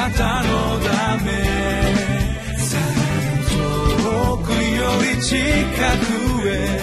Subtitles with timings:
[0.00, 1.30] なたのため
[3.50, 6.80] 遠くより近くへ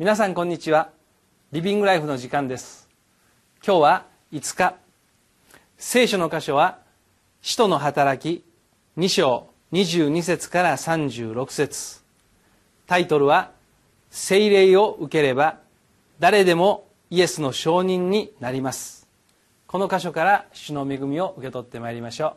[0.00, 0.90] 皆さんこんにちは。
[1.52, 2.88] リビングライフの時間です。
[3.64, 4.74] 今日は5日。
[5.76, 6.80] 聖書の箇所は
[7.40, 8.44] 使徒の働き
[8.96, 12.07] 2章22節から36節。
[12.88, 13.52] タイトルは
[14.08, 15.58] 聖霊を受ければ
[16.18, 19.06] 誰でもイエスの証人になります。
[19.66, 22.36] この箇所から主の恵みを受け取ってまいりましょう。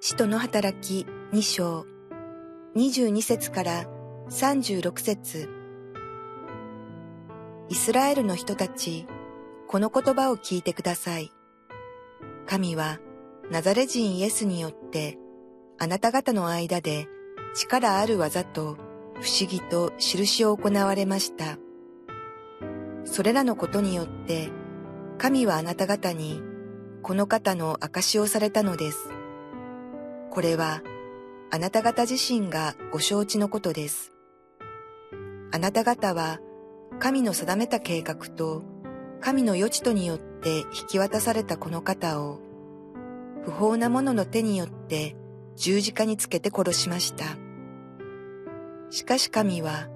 [0.00, 1.84] 使徒の働き2章
[2.76, 3.84] 22節から
[4.30, 5.48] 36節。
[7.68, 9.06] イスラエルの人たち、
[9.66, 11.32] この言葉を聞いてください。
[12.46, 12.98] 神は
[13.50, 15.18] ナザレ人イエスによって
[15.78, 17.06] あなた方の間で
[17.54, 18.76] 力ある技と
[19.20, 21.58] 不思議と印を行われました。
[23.04, 24.50] それらのことによって
[25.18, 26.40] 神はあなた方に
[27.02, 29.08] この方の証をされたのです。
[30.30, 30.82] これは
[31.50, 34.12] あなた方自身がご承知のことです。
[35.52, 36.38] あなた方は
[36.98, 38.62] 神の定めた計画と
[39.20, 42.40] 神の余地とによって引き渡されたこの方を
[43.44, 45.16] 不法な者の手によって
[45.56, 47.24] 十字架につけて殺しました。
[48.90, 49.88] しかし神は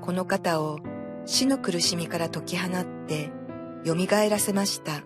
[0.00, 0.78] この方を
[1.26, 3.30] 死の苦しみから解き放って
[3.84, 3.94] 蘇
[4.28, 5.02] らせました。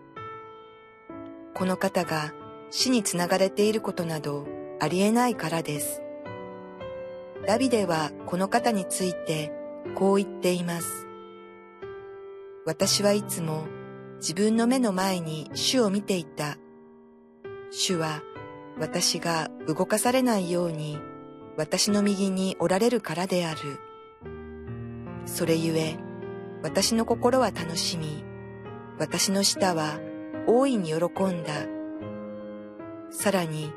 [1.54, 2.32] この方が
[2.70, 4.46] 死につながれていることなど
[4.80, 6.02] ありえないからです。
[7.46, 9.52] ダビデはこの方について
[9.94, 11.06] こう言っています。
[12.66, 13.64] 私はいつも
[14.24, 16.56] 自分の目の前に主を見ていた。
[17.70, 18.22] 主は
[18.80, 20.98] 私が動かされないように
[21.58, 23.58] 私の右におられるからである。
[25.26, 25.98] それゆえ
[26.62, 28.24] 私の心は楽しみ、
[28.98, 30.00] 私の舌は
[30.46, 31.52] 大いに喜んだ。
[33.10, 33.74] さらに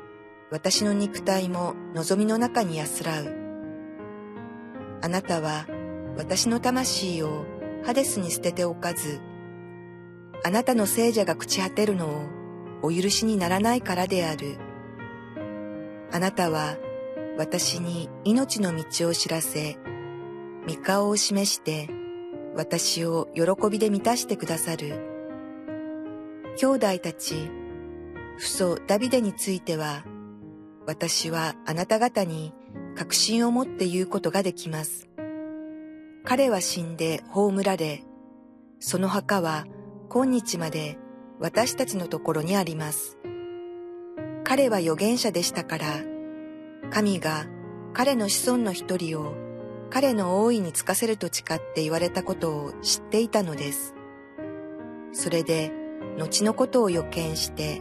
[0.50, 3.36] 私の肉体も望みの中に安らう。
[5.02, 5.66] あなたは
[6.16, 7.44] 私の魂を
[7.84, 9.20] ハデスに捨てておかず、
[10.44, 12.22] あなたの聖者が朽ち果てるのを
[12.82, 14.58] お許しにならないからである。
[16.12, 16.76] あなたは
[17.36, 19.78] 私に命の道を知らせ、
[20.66, 21.88] 御顔を示して
[22.54, 25.00] 私を喜びで満たしてくださる。
[26.56, 27.50] 兄弟たち、
[28.38, 30.04] 父祖ダビデについては、
[30.86, 32.52] 私はあなた方に
[32.96, 35.08] 確信を持って言うことができます。
[36.24, 38.02] 彼は死んで葬られ、
[38.80, 39.66] その墓は
[40.18, 40.98] 今日まで
[41.38, 43.18] 私たちのところにあります。
[44.42, 45.86] 彼は預言者でしたから、
[46.90, 47.46] 神が
[47.92, 49.34] 彼の子孫の一人を
[49.90, 53.94] 彼の王位につかせると誓って言われたことを知っていたのです。
[55.12, 55.70] それで、
[56.16, 57.80] 後のことを予見して、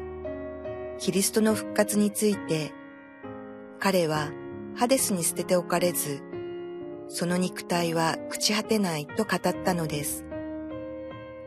[1.00, 2.72] キリストの復活について
[3.80, 4.32] 彼は
[4.76, 6.22] ハデスに捨てておかれず、
[7.08, 10.26] その肉体は朽ち果てないと語ったのです。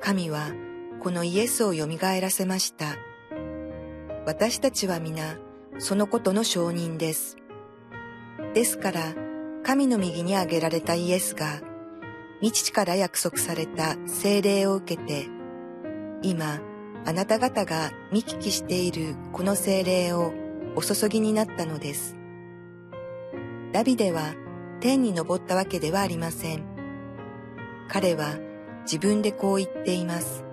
[0.00, 0.52] 神は
[1.00, 1.86] このイエスを蘇
[2.20, 2.96] らせました。
[4.26, 5.38] 私たちは皆
[5.78, 7.38] そのことの証人です。
[8.54, 9.14] ですから、
[9.62, 11.62] 神の右に挙げられたイエスが、
[12.42, 15.26] 日から約束された聖霊を受けて、
[16.22, 16.60] 今、
[17.06, 20.34] あなた方が見聞きしているこの聖霊を
[20.76, 22.16] お注ぎになったのです。
[23.72, 24.34] ダビデは
[24.80, 26.64] 天に昇ったわけではありません。
[27.88, 28.38] 彼は
[28.82, 30.44] 自分でこう言っています。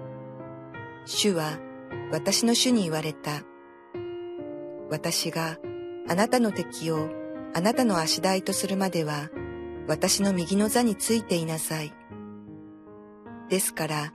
[1.10, 1.58] 主は
[2.12, 3.42] 私の主に言われた。
[4.90, 5.58] 私が
[6.10, 7.10] あなたの敵を
[7.54, 9.30] あなたの足台とするまでは
[9.88, 11.94] 私の右の座についていなさい。
[13.48, 14.14] ですから、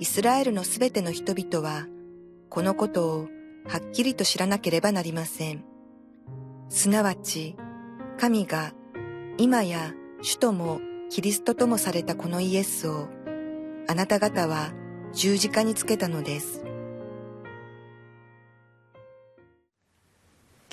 [0.00, 1.86] イスラエルのすべての人々は、
[2.48, 3.28] このことを
[3.68, 5.64] はっきりと知らなければなりません。
[6.68, 7.54] すなわち、
[8.18, 8.72] 神が
[9.38, 13.08] 今や主ともキリストともされたこのイエスを
[13.86, 14.72] あなた方は
[15.14, 16.62] 十字架につけたのです。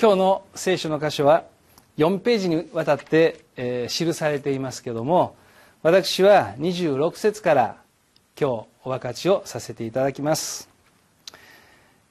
[0.01, 1.43] 今日の聖書の箇所は
[1.97, 5.35] 4ページにわたって、えー、記されていますけども
[5.83, 7.75] 私は26節から
[8.39, 10.69] 今日お分かちをさせていただきます。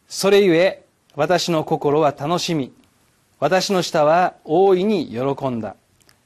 [0.06, 0.84] それゆえ
[1.16, 2.72] 私の心は楽しみ
[3.40, 5.76] 私の舌は大いに喜んだ。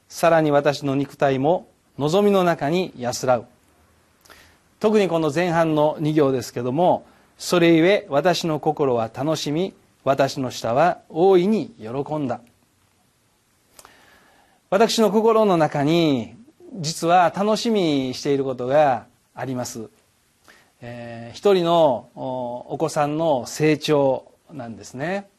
[0.09, 3.47] さらに私の肉体も望みの中に安らう。
[4.83, 7.05] 特にこの前半の2行ですけども
[7.37, 12.41] それゆえ私の心は楽しみ私の舌は大いに喜んだ。
[14.69, 16.35] 私の心の中に
[16.81, 19.87] 実は楽しみにしていることがあります、
[20.81, 25.29] えー、一人のお子さんの成長なんですね。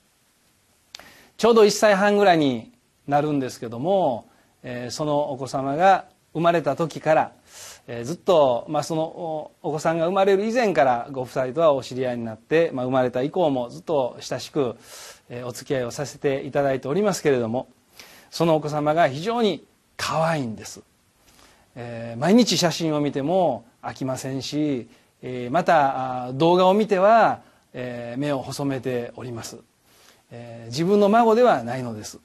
[1.36, 2.72] ちょうど1歳半ぐらいに
[3.06, 4.26] なるんですけども、
[4.62, 7.32] えー、そのお子様が生まれた時から、
[7.86, 14.76] えー、ずっと、まあ、そのお子さんが生まれる以前からご夫妻とはお知り合いになって、まあ、生まれた以降もずっと親しく、
[15.28, 17.68] えー、お付き合いをさせていただいておりますけれども
[18.30, 19.66] そのお子様が非常に
[19.96, 20.82] 可愛いんです、
[21.76, 24.88] えー、毎日写真を見ても飽きませんし、
[25.22, 27.42] えー、また動画を見ては、
[27.74, 29.58] えー、目を細めております、
[30.30, 32.18] えー、自分の孫ではないのです、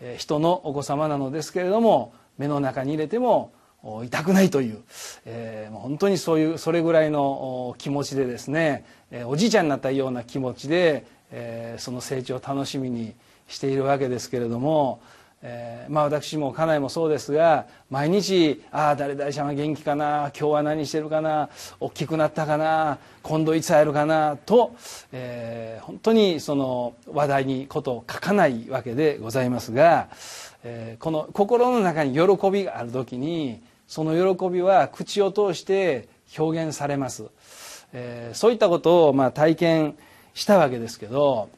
[0.00, 3.52] えー、人のお子様なのですけれども目の中に入れても
[3.82, 4.82] 痛くないという、
[5.24, 8.84] えー、本当にそういうそれぐらいの気持ちでですね
[9.26, 13.14] おじいちゃんになったような気持ちで、えー、その成長を楽しみに
[13.46, 15.00] しているわけですけれども、
[15.42, 21.48] えー、まあ私も家内もそうですが毎日「ああ誰々ちゃんは元気かな今日は何してるかな
[21.78, 24.74] 大きくなったかな今度いつ会えるかな」と、
[25.12, 30.08] えー、本当にその話題にことを書かないわけでございますが、
[30.70, 37.24] えー、この心の中に喜びがある時にその喜びは口を通して表現されます、
[37.94, 39.96] えー、そういったことをまあ体験
[40.34, 41.48] したわけですけど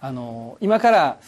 [0.00, 1.18] あの今から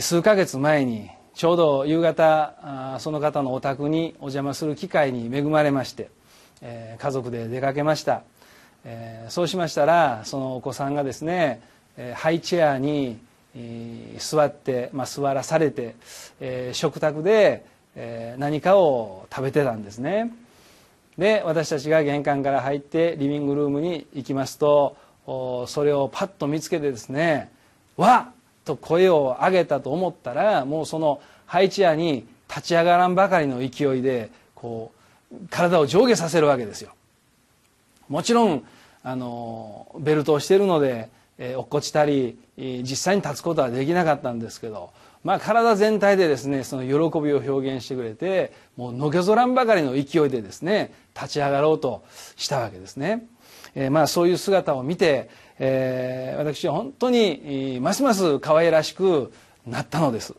[0.00, 6.08] 数ヶ月前にちょうど夕方その方のお宅にお邪魔する機会に恵まれまして
[6.62, 8.22] え家族で出かけました。
[8.84, 11.60] えそうしましたらそのお子さんがですね
[12.14, 13.18] ハイチェアに
[14.18, 15.94] 座って、まあ、座らされて
[16.40, 17.64] え食卓で
[17.96, 20.32] え何かを食べてたんですね。
[21.18, 27.50] で私たちが玄関から入ってリビングルームに行きますとそれをパッと見つけてですね
[27.96, 28.34] わっ
[28.66, 34.92] と声を上げたと思ったらもうその配置屋に立ち上がらんばかりの勢いでこ
[35.32, 36.92] う体を上下させるわけですよ。
[38.08, 38.64] もちろん
[39.02, 44.90] あのベルトをしているので、えー、落っこちたり実際に立つことはできなかったんですけど、
[45.22, 52.04] まあ、体全体でですねその喜びを表現してくれてもうのけぞらんばかりの勢いでですね立ち上がろうと
[52.36, 53.26] したわけですね。
[53.74, 55.28] えー、まあそういう姿を見て
[55.58, 59.32] えー、私は本当にますます可愛らしく
[59.66, 60.34] なったのです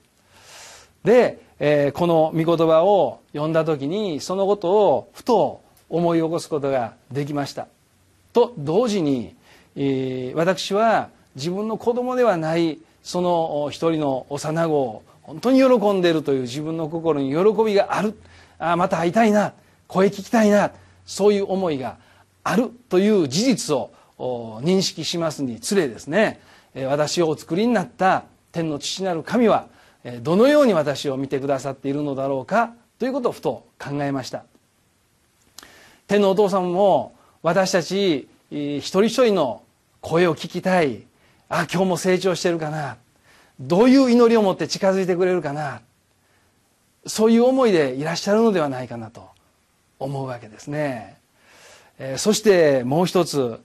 [1.03, 7.67] で、えー、この御言葉を読んだ時にそのことをふと思い起こすことができました
[8.33, 9.35] と同時に、
[9.79, 18.17] えー、私は自分の子供ではないその一人の幼子を本当に喜んでいるという自分の心に喜びがある。
[18.59, 19.53] あまた会いたいな。
[19.87, 20.71] 声聞きたいな。
[21.05, 21.97] そういう思いが
[22.43, 23.91] あるという事実を
[24.63, 26.39] 認識しますにつれですね。
[26.73, 29.67] 私をお作りになった天の父なる神は
[30.21, 32.73] どのように私を見てくださっているのだろうか。
[32.97, 34.43] ということをふと考えました。
[36.07, 39.61] 天のお父様も私たち一人一人の
[40.07, 41.03] 声を聞きたい。
[41.49, 42.95] あ今日も成長してるかな。
[43.59, 45.81] どういう祈りを持って近づいてくれるかな。
[47.05, 49.27] そういう思いでいらっしゃるのではないかなと
[49.99, 51.17] 思うわけですね。
[51.99, 53.59] えそしてもう一つ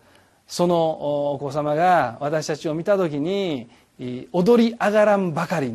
[0.48, 3.68] そのお子様が私たちを見た時に
[4.32, 5.72] 踊り上がらんばかり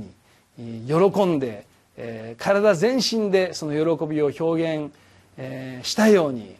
[0.57, 1.65] に喜んで
[1.95, 4.91] え体全身でその喜びを表現
[5.87, 6.55] したように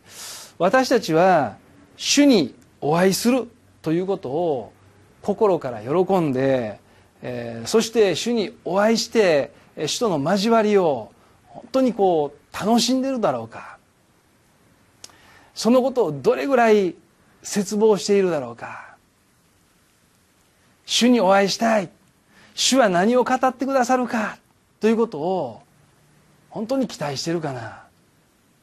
[0.60, 1.58] 私たちは
[1.98, 3.50] 主にお会いする
[3.88, 4.74] ということを
[5.22, 6.82] 心から喜んで
[7.22, 9.54] えそして主にお会いして
[9.88, 11.14] 主との交わりを
[11.48, 13.78] 本当にこう楽しんでるだろうか。
[15.56, 16.96] そのことをどれぐらい
[17.44, 18.98] 絶望しているだろうか。
[20.86, 21.90] 主にお会いしたい。
[22.56, 24.38] 主は何を語ってくださるか。
[24.82, 25.62] ということを
[26.50, 27.84] 本当に期待してるかな。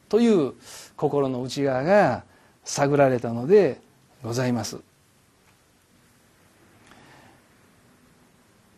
[0.07, 0.53] という
[0.95, 2.23] 心の内側が
[2.63, 3.81] 探られたので
[4.21, 4.77] ございます。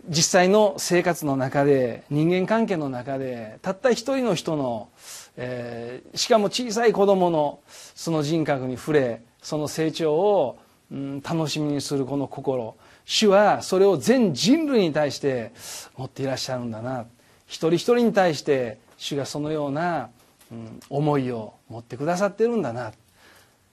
[0.08, 4.90] 実際の生活の中で人間関係の中でたった一人の人の、
[5.36, 10.60] えー、しかも小さい子供のその人格に触れその成長を、
[10.92, 12.76] うん、楽しみにするこの心。
[13.06, 15.54] 主はそれを全人類に対して
[15.96, 17.06] 持っていらっしゃるんだな。
[17.46, 20.10] 一人一人に対して主がそのような、
[20.52, 22.92] うん、思いを持ってくださってるんだな。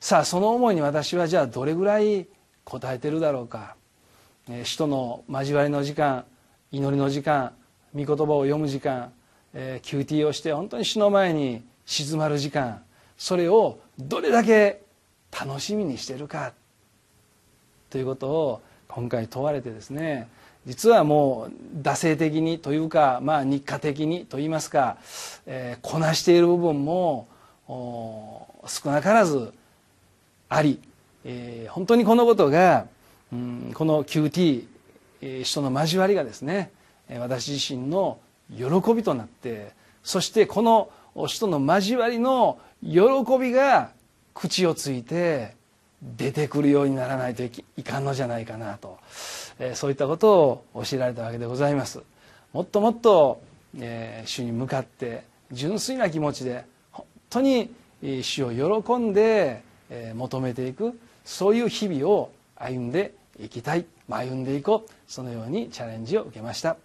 [0.01, 2.27] さあその思いに私はじゃあどれぐらい
[2.67, 3.77] 応えてるだろうか。
[4.49, 6.25] 主との交わりの時間
[6.71, 7.53] 祈りの時間
[7.95, 9.13] 御言葉を読む時間、
[9.55, 12.83] えー、QT をして本当に主の前に静まる時間
[13.17, 14.83] それをどれだけ
[15.31, 16.53] 楽しみにしてるか
[17.91, 20.29] ということを今回問われてですね
[20.67, 24.97] 実はもう惰性的にというか、まあ、日課的にといいますか、
[25.47, 27.29] えー、こなしている部分も
[27.69, 29.53] 少なからず
[30.49, 30.81] あり、
[31.25, 32.87] えー、本当にこのことが、
[33.35, 33.37] う
[33.71, 34.65] ん、この QT、
[35.23, 36.71] え、人の交わりがですね
[37.19, 38.19] 私自身の
[38.57, 39.73] 喜びとなって
[40.05, 40.91] そしてこの
[41.27, 43.01] 人の交わりの喜
[43.41, 43.91] びが
[44.35, 45.55] 口をついて
[46.03, 47.51] 出てくるようにならないとい
[47.83, 48.99] かんのじゃないかなと、
[49.59, 52.03] えそういったことを教えられたわけでございます。
[52.53, 53.41] もっともっと、
[53.79, 66.77] え主に向かって純粋な気持ちで本当に主を喜んで、え求めていくそういう日々を歩んでいきたい歩んでいこうそのようにチャレンジを受けました。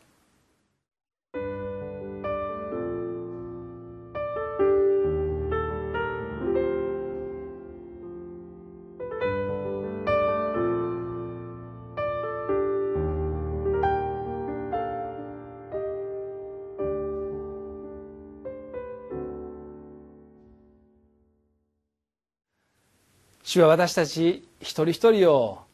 [23.50, 25.69] 主は私たち一人一人を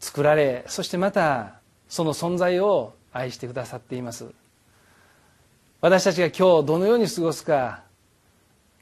[0.00, 1.54] 作られそしてまた
[1.88, 4.26] その存在を愛してくださっています。
[5.80, 7.82] 私たちが今日どのように過ごすか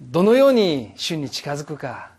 [0.01, 2.11] どのように主に近づくか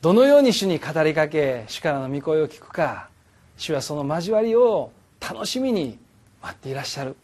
[0.00, 3.08] どのように主に語りかけ主からの御声を聞くか
[3.56, 5.98] 主はその交わりを楽しみに
[6.42, 7.16] 待っていらっしゃる。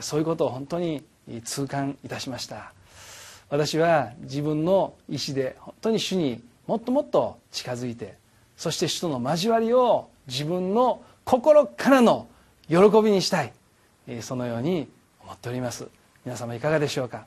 [0.00, 2.72] そういうことを本当に痛感いたしました。
[3.48, 8.14] 私は自分の意思で本当に主にもっともっと近づいて
[8.56, 12.28] そして主との交わりを自分の心からの
[12.68, 13.52] 喜びにしたい
[14.20, 14.88] そのように
[15.22, 15.88] 思っております。
[16.24, 17.26] 皆様いかがでしょうか？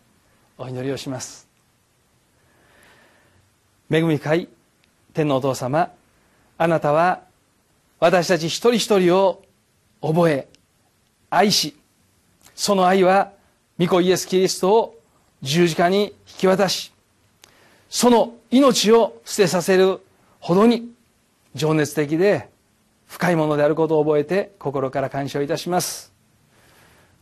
[0.57, 1.47] お祈りをします。
[3.91, 4.49] 恵み深い
[5.13, 5.91] 天のお父様
[6.57, 7.21] あなたは
[7.99, 9.43] 私たち一人一人を
[10.01, 10.47] 覚え
[11.29, 11.75] 愛し
[12.55, 13.31] その愛は
[13.79, 14.99] 御子イエス・キリストを
[15.41, 16.91] 十字架に引き渡し
[17.89, 20.01] その命を捨てさせる
[20.39, 20.91] ほどに
[21.57, 22.49] 情熱的で
[23.07, 26.13] 深いものであることを覚えて心から感謝をいたします。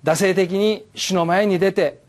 [0.04, 2.00] 惰性的に主の前に出て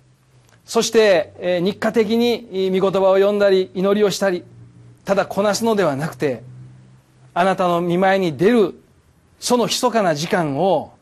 [0.66, 4.44] そして日課的に御言葉を読んだり祈りをしたり
[5.06, 6.42] ただこなすのではなくて
[7.32, 8.74] あなたの見舞いに出る
[9.38, 10.92] その密かな時間を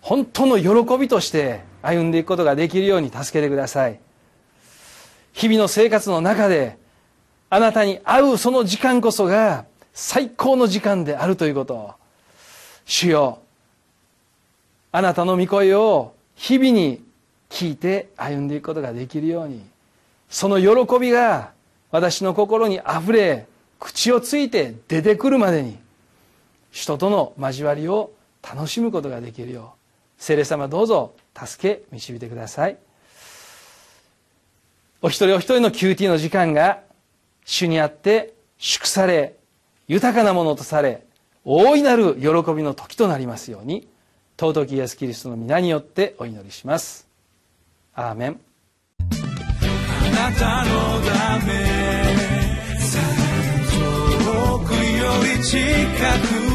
[0.00, 4.00] 本当の喜びとして歩んでいくことができるように助けてください。
[5.32, 6.78] 日々の生活の中で
[7.50, 9.64] あなたに会うその時間こそが
[10.00, 11.74] 最高の時間であるということ。
[11.74, 11.94] を
[12.86, 13.40] 主よ
[14.92, 17.02] あなたの御声を日々に
[17.50, 19.60] 聞いて歩んでいくことができるように。
[20.30, 21.50] その喜びが
[21.90, 23.48] 私の心にあふれ
[23.80, 25.76] 口をついて出てくるまでに。
[26.70, 30.22] 人との交わりを楽しむことができるよう。
[30.22, 32.78] 聖霊様どうぞ助け導いてください。
[35.02, 36.82] お一人お一人の QT の時間が
[37.44, 39.37] 主にあって祝され
[39.88, 41.02] 豊かなものとされ
[41.44, 43.88] 大いなる喜びの時となりますように
[44.38, 47.08] 尊きイエス・キリストの皆によってお祈りします。
[47.94, 48.40] アーメン。
[49.00, 51.54] あなたのため
[53.72, 54.78] 遠くよ
[55.38, 55.56] り近
[56.44, 56.47] く